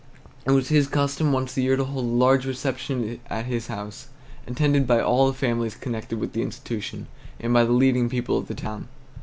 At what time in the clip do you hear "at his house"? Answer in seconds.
3.29-4.07